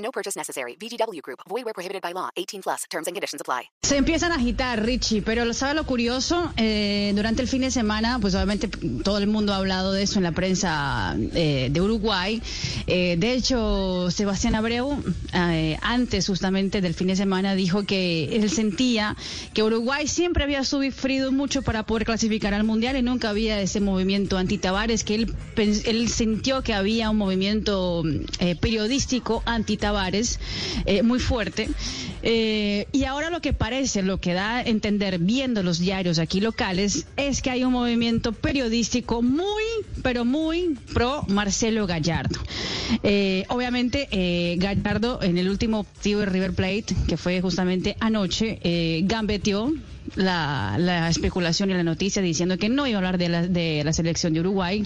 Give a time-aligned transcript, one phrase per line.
[0.00, 0.76] No purchase necessary.
[0.76, 1.40] VGW Group.
[1.48, 2.30] Void where prohibited by law.
[2.36, 2.84] 18 plus.
[2.90, 3.70] Terms and conditions apply.
[3.82, 6.52] Se empiezan a agitar, Richie, pero ¿sabe lo curioso?
[6.56, 10.18] Eh, durante el fin de semana, pues obviamente todo el mundo ha hablado de eso
[10.18, 12.40] en la prensa eh, de Uruguay.
[12.86, 18.50] Eh, de hecho, Sebastián Abreu, eh, antes justamente del fin de semana, dijo que él
[18.50, 19.16] sentía
[19.54, 23.80] que Uruguay siempre había sufrido mucho para poder clasificar al Mundial y nunca había ese
[23.80, 28.02] movimiento anti-Tavares, que él, él sintió que había un movimiento
[28.38, 29.42] eh, periodístico
[29.90, 30.38] anti-Tavares
[30.86, 31.68] eh, muy fuerte.
[32.22, 36.40] Eh, y ahora lo que parece, lo que da a entender viendo los diarios aquí
[36.40, 39.62] locales, es que hay un movimiento periodístico muy,
[40.02, 42.38] pero muy pro Marcelo Gallardo.
[43.02, 48.58] Eh, obviamente, eh, Gallardo en el último partido de River Plate, que fue justamente anoche,
[48.62, 49.72] eh, gambeteó
[50.16, 53.82] la, la especulación y la noticia diciendo que no iba a hablar de la, de
[53.84, 54.84] la selección de Uruguay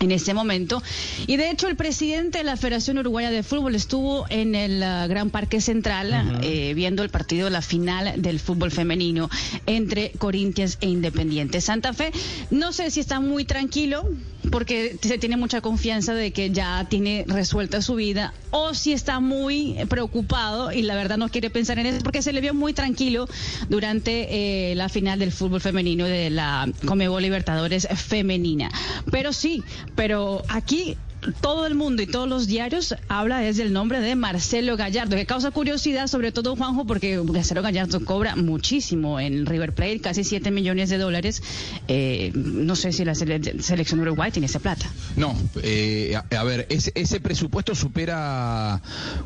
[0.00, 0.82] en este momento.
[1.26, 5.06] Y de hecho el presidente de la Federación Uruguaya de Fútbol estuvo en el ah,
[5.06, 9.28] Gran Parque Central eh, viendo el partido de la final del fútbol femenino
[9.66, 12.12] entre Corinthians e Independiente Santa Fe.
[12.50, 14.08] No sé si está muy tranquilo
[14.50, 19.20] porque se tiene mucha confianza de que ya tiene resuelta su vida o si está
[19.20, 22.72] muy preocupado y la verdad no quiere pensar en eso porque se le vio muy
[22.72, 23.28] tranquilo
[23.68, 28.70] durante eh, la final del fútbol femenino de la Comebol Libertadores femenina.
[29.10, 29.62] Pero sí,
[29.94, 30.96] pero aquí
[31.40, 35.26] todo el mundo y todos los diarios habla desde el nombre de Marcelo Gallardo, que
[35.26, 40.50] causa curiosidad, sobre todo Juanjo, porque Marcelo Gallardo cobra muchísimo en River Plate, casi 7
[40.50, 41.42] millones de dólares.
[41.88, 44.90] Eh, no sé si la sele- selección Uruguay tiene esa plata.
[45.16, 48.80] No, eh, a, a ver, ese, ese presupuesto supera,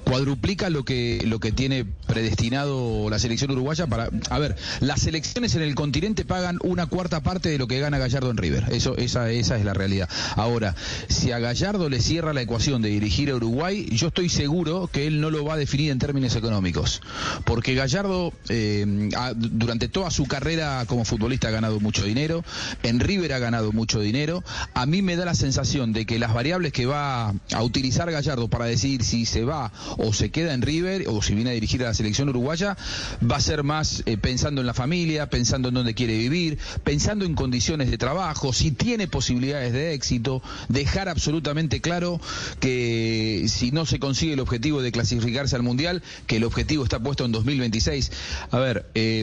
[0.04, 5.54] cuadruplica lo que lo que tiene predestinado la selección uruguaya para, a ver, las selecciones
[5.54, 8.96] en el continente pagan una cuarta parte de lo que gana Gallardo en River, eso
[8.96, 10.08] esa esa es la realidad.
[10.36, 10.74] Ahora,
[11.08, 15.06] si a Gallardo le cierra la ecuación de dirigir a Uruguay, yo estoy seguro que
[15.06, 17.02] él no lo va a definir en términos económicos,
[17.44, 22.44] porque Gallardo eh, durante toda su carrera como futbolista ha ganado mucho dinero,
[22.82, 24.42] en River ha ganado mucho dinero.
[24.74, 28.48] A mí me da la sensación de que las variables que va a utilizar Gallardo
[28.48, 31.82] para decidir si se va o se queda en River o si viene a dirigir
[31.82, 32.76] a la selección uruguaya
[33.22, 37.24] va a ser más eh, pensando en la familia, pensando en dónde quiere vivir, pensando
[37.24, 42.20] en condiciones de trabajo, si tiene posibilidades de éxito, dejar absolutamente claro
[42.60, 46.98] que si no se consigue el objetivo de clasificarse al Mundial, que el objetivo está
[47.00, 48.10] puesto en 2026.
[48.50, 49.20] A ver, eh,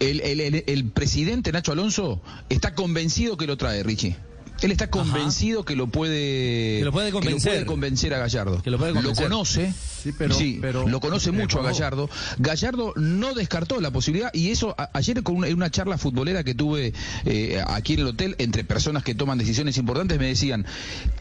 [0.00, 4.16] el, el- el- el presidente Nacho Alonso está convencido que lo trae, Richie.
[4.60, 7.64] Él está convencido que lo puede Que lo puede convencer.
[7.66, 8.60] convencer a Gallardo.
[8.62, 9.24] Que lo puede convencer.
[9.28, 11.62] conoce, Sí, pero- pero- lo conoce mucho a.
[11.64, 12.08] Gallardo.
[12.38, 16.44] Gallardo no descartó la posibilidad y eso a- ayer con una, en una charla futbolera
[16.44, 16.92] que tuve
[17.24, 20.66] eh, aquí en el hotel entre personas que toman decisiones importantes me decían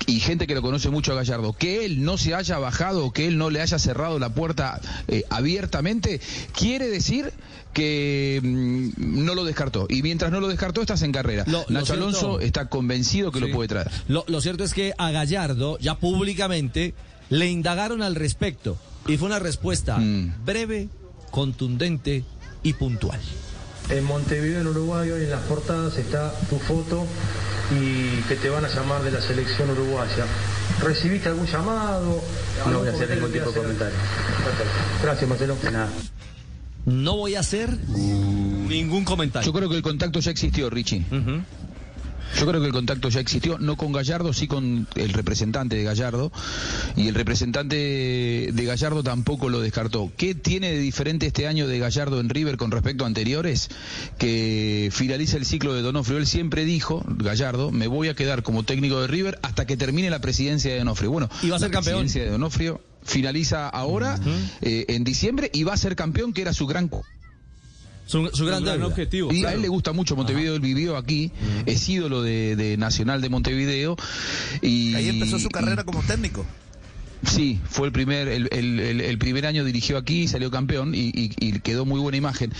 [0.05, 3.27] y gente que lo conoce mucho a Gallardo que él no se haya bajado que
[3.27, 6.19] él no le haya cerrado la puerta eh, abiertamente
[6.57, 7.31] quiere decir
[7.73, 11.43] que mm, no lo descartó y mientras no lo descartó estás en carrera.
[11.47, 13.47] Lo- lo Nacho Alonso está convencido que Sí.
[13.47, 13.89] lo puede traer.
[14.07, 16.93] Lo, lo cierto es que a Gallardo, ya públicamente,
[17.29, 18.77] le indagaron al respecto.
[19.07, 20.45] Y fue una respuesta Mm.
[20.45, 20.89] breve,
[21.31, 22.23] contundente
[22.63, 23.19] y puntual.
[23.89, 27.05] En Montevideo, en Uruguay, hoy en las portadas está tu foto
[27.71, 30.25] y que te van a llamar de la selección uruguaya.
[30.81, 32.21] ¿Recibiste algún llamado?
[32.69, 33.95] No voy a hacer ningún tipo de comentario.
[35.01, 35.55] Gracias, Marcelo.
[35.71, 35.89] Nada.
[36.85, 39.45] No voy a hacer ningún comentario.
[39.45, 41.05] Yo creo que el contacto ya existió, Richie.
[41.11, 41.41] Ujú.
[42.39, 45.83] Yo creo que el contacto ya existió, no con Gallardo, sí con el representante de
[45.83, 46.31] Gallardo.
[46.95, 47.75] Y el representante
[48.53, 50.11] de Gallardo tampoco lo descartó.
[50.17, 53.69] ¿Qué tiene de diferente este año de Gallardo en River con respecto a anteriores?
[54.17, 56.17] Que finaliza el ciclo de Donofrio.
[56.17, 60.09] Él siempre dijo, Gallardo, me voy a quedar como técnico de River hasta que termine
[60.09, 61.11] la presidencia de Donofrio.
[61.11, 62.01] Bueno, Y va a ser la campeón.
[62.01, 64.19] presidencia de Donofrio finaliza ahora,
[64.61, 66.89] eh, en diciembre, y va a ser campeón, que era su gran
[68.07, 69.31] Su, su gran objetivo.
[69.33, 71.31] y a él le gusta mucho Montevideo, él vivió aquí,
[71.65, 73.97] es ídolo de, de Nacional de Montevideo.
[74.61, 76.45] Y Ahí empezó su carrera como técnico.
[77.25, 80.93] Sí, fue el primer, el, el- el- el primer año dirigió aquí y salió campeón
[80.93, 82.51] y, y- y quedó muy buena imagen.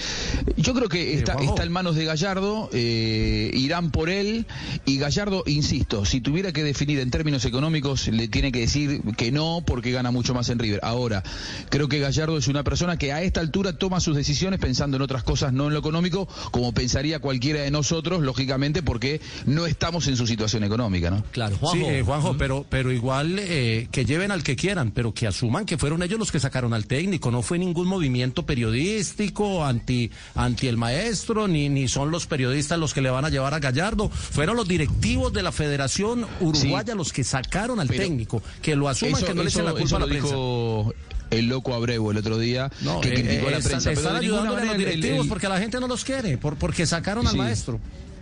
[0.58, 1.54] Yo creo que está, Juanjo.
[1.54, 4.46] está en manos de Gallardo, eh, irán por él
[4.86, 9.32] y Gallardo, insisto, si tuviera que definir en términos económicos, le tiene que decir que
[9.32, 10.80] no porque gana mucho más en River.
[10.84, 11.24] Ahora,
[11.70, 15.04] creo que Gallardo es una persona que a esta altura toma sus decisiones pensando en
[15.04, 20.08] otras cosas, no en lo económico, como pensaría cualquiera de nosotros, lógicamente, porque no estamos
[20.08, 21.24] en su situación económica, ¿no?
[21.32, 25.28] Claro, Sí, eh, Juanjo, pero, pero igual eh, que lleven al que quieran, pero que
[25.28, 27.32] asuman que fueron ellos los que sacaron al técnico.
[27.32, 32.94] No fue ningún movimiento periodístico anti, anti el maestro, ni, ni son los periodistas los
[32.94, 34.10] que le van a llevar a Gallardo.
[34.10, 38.42] Fueron los directivos de la Federación Uruguaya los que sacaron al técnico.
[38.62, 40.28] Que lo asuman, que no le echen la culpa a la prensa.
[40.30, 40.94] dijo
[41.30, 43.92] el loco Abreu el otro día, No, que eh, criticó a la eh, prensa.
[43.92, 46.86] están, ayudándole a los el- directivos el- porque la gente no los quiere, por, porque
[46.86, 47.82] sacaron al maestro.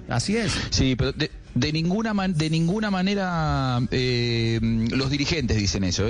[0.09, 0.51] Así es.
[0.71, 6.09] Sí, pero de, de ninguna man- de ninguna manera eh, los dirigentes dicen eso.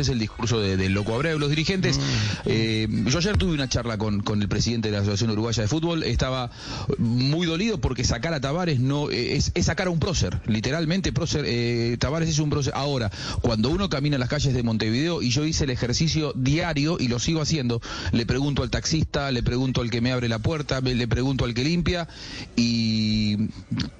[0.00, 1.38] Es el discurso de- del loco Abreu.
[1.38, 2.00] Los dirigentes,
[2.46, 5.68] eh, yo ayer tuve una charla con, con el presidente de la Asociación Uruguaya de
[5.68, 6.50] Fútbol, estaba
[6.96, 11.12] muy dolido porque sacar a Tavares no eh, es, es sacar a un prócer, literalmente
[11.12, 12.72] prócer, eh, Tavares es un prócer.
[12.74, 13.10] Ahora,
[13.42, 17.18] cuando uno camina las calles de Montevideo y yo hice el ejercicio diario y lo
[17.18, 21.06] sigo haciendo, le pregunto al taxista, le pregunto al que me abre la puerta, le
[21.06, 22.08] pregunto al que limpia
[22.56, 23.36] y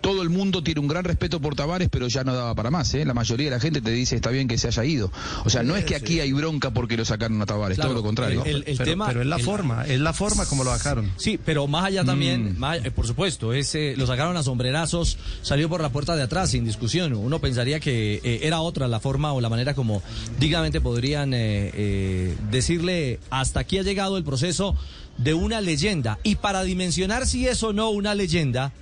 [0.00, 2.94] todo el mundo tiene un gran respeto por Tavares, pero ya no daba para más.
[2.94, 3.04] ¿eh?
[3.04, 5.12] La mayoría de la gente te dice está bien que se haya ido.
[5.44, 7.98] O sea, no es que aquí hay bronca porque lo sacaron a Tavares, Claro, todo
[8.00, 8.42] lo contrario.
[8.44, 11.10] el- el pero, tema- pero es la el- forma, es la forma como lo sacaron.
[11.16, 15.68] Sí, pero más allá también, más- eh, por supuesto, ese, lo sacaron a sombrerazos, salió
[15.68, 17.12] por la puerta de atrás, sin discusión.
[17.14, 20.02] Uno pensaría que eh, era otra la forma o la manera como
[20.38, 24.74] dignamente podrían eh, eh, decirle hasta aquí ha llegado el proceso
[25.18, 26.18] de una leyenda.
[26.22, 28.72] Y para dimensionar si es o no una leyenda,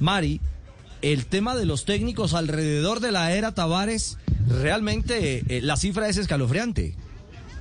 [0.00, 0.40] Mari,
[1.02, 4.18] el tema de los técnicos alrededor de la era Tavares,
[4.48, 6.94] realmente eh, la cifra es escalofriante.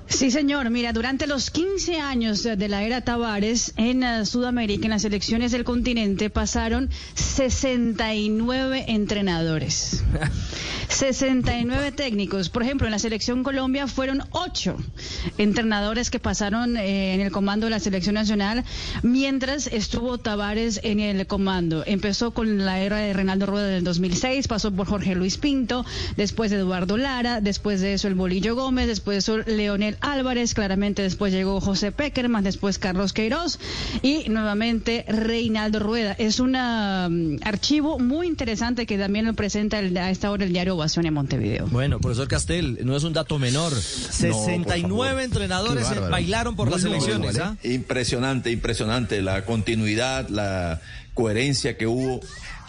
[0.10, 0.70] Sí, señor.
[0.70, 5.52] Mira, durante los 15 años de la era Tavares en eh, Sudamérica, en las elecciones
[5.52, 10.04] del continente, pasaron 69 entrenadores.
[10.90, 12.50] 69 técnicos.
[12.50, 14.78] Por ejemplo, en la selección Colombia fueron 8
[15.38, 18.64] entrenadores que pasaron eh, en el comando de la selección nacional
[19.04, 21.84] mientras estuvo Tavares en el comando.
[21.86, 26.52] Empezó con la era de Reinaldo Rueda del 2006, pasó por Jorge Luis Pinto, después
[26.52, 31.02] de Eduardo Lara, después de eso el Bolillo Gómez, después de eso Leonel Álvarez, claramente
[31.02, 33.60] después llegó José Peckerman, después Carlos Queiroz
[34.02, 36.14] y nuevamente Reinaldo Rueda.
[36.18, 37.10] Es un ah,
[37.44, 41.14] archivo muy interesante que también lo presenta el- a esta hora el diario Ovación en
[41.14, 41.68] Montevideo.
[41.68, 43.74] Bueno, profesor Castel, no es un dato menor.
[43.74, 47.38] 69 entrenadores bailaron por las elecciones.
[47.40, 47.56] ¿ah?
[47.64, 50.82] Impresionante, impresionante la continuidad, la
[51.14, 52.22] coherencia que hubo.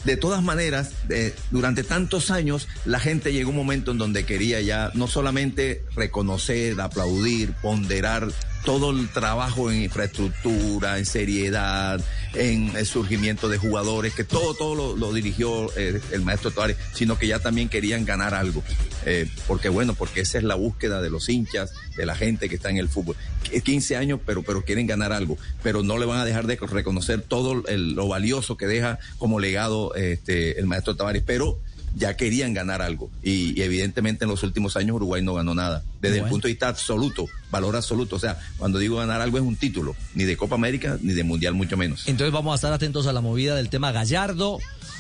[0.04, 4.24] De todas maneras, eh, durante tantos años, la gente llegó a un momento en donde
[4.24, 8.28] quería ya no solamente reconocer, aplaudir, ponderar
[8.64, 12.00] todo el trabajo en infraestructura, en seriedad,
[12.34, 17.18] en el surgimiento de jugadores, que todo, todo lo, dirigió eh, el maestro Tavares, sino
[17.18, 18.62] que ya también querían ganar algo.
[19.06, 22.56] Eh, porque bueno, porque esa es la búsqueda de los hinchas, de la gente que
[22.56, 23.16] está en el fútbol.
[23.50, 26.56] Qu- 15 años, pero, pero quieren ganar algo, pero no le van a dejar de
[26.56, 31.58] reconocer todo el- lo valioso que deja como legado este, el maestro Tavares, pero
[31.96, 33.10] ya querían ganar algo.
[33.22, 35.82] Y, y evidentemente en los últimos años Uruguay no ganó nada.
[36.00, 38.16] Desde el punto de vista absoluto, valor absoluto.
[38.16, 41.24] O sea, cuando digo ganar algo es un título, ni de Copa América, ni de
[41.24, 42.06] Mundial, mucho menos.
[42.08, 44.58] Entonces vamos a estar atentos a la movida del tema Gallardo.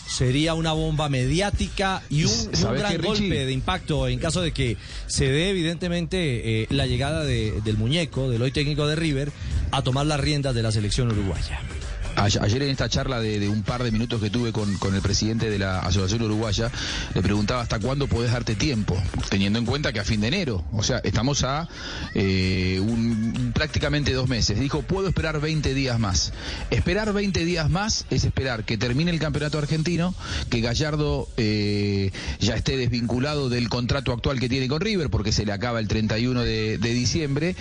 [0.08, 4.18] Sería una bomba mediática y un, y un ¿Sabes gran qué, golpe de impacto en
[4.18, 8.86] caso de que se dé evidentemente eh, la llegada de- del muñeco, del hoy técnico
[8.86, 9.30] de River,
[9.70, 11.60] a tomar las riendas de la selección uruguaya.
[12.18, 15.58] Ayer, en esta charla de, un par de minutos que tuve con, el presidente de
[15.58, 16.68] la Asociación Uruguaya,
[17.14, 20.64] le preguntaba hasta cuándo podés darte tiempo, teniendo en cuenta que a fin de enero,
[20.72, 21.68] o sea, estamos a
[22.14, 22.82] eh,
[23.54, 24.58] prácticamente dos meses.
[24.58, 26.32] Dijo, puedo esperar 20 días más.
[26.70, 30.12] Esperar 20 días más es esperar que termine el campeonato argentino,
[30.50, 32.10] que Gallardo eh,
[32.40, 35.86] ya esté desvinculado del contrato actual que tiene con River, porque se le acaba el
[35.86, 37.54] 31 de, de diciembre,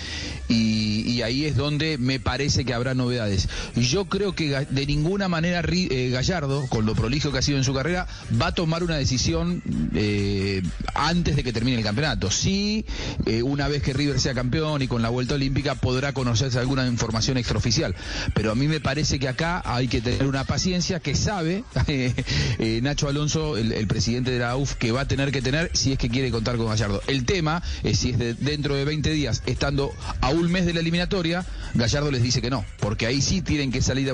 [0.48, 3.48] y ahí es donde me parece que habrá novedades.
[3.76, 7.64] Yo creo que de ninguna manera eh, Gallardo, con lo prolijo que ha sido en
[7.64, 8.08] su carrera,
[8.40, 9.62] va a tomar una decisión
[9.94, 10.62] eh,
[10.96, 12.32] antes de que termine el campeonato.
[12.32, 12.86] Sí,
[13.26, 16.88] eh, una vez que River sea campeón y con la vuelta olímpica podrá conocerse alguna
[16.88, 17.96] información extraoficial.
[18.34, 21.64] Pero a mí me parece que acá hay que tener una paciencia que sabe
[22.82, 25.98] Nacho Alonso, el, presidente de la UF, que va a tener que tener si es
[25.98, 27.02] que quiere contar con Gallardo.
[27.08, 30.74] El tema es si es de, dentro de 20 días, estando a un mes de
[30.74, 34.14] la eliminatoria, Gallardo les dice que no, porque ahí sí tienen que salir a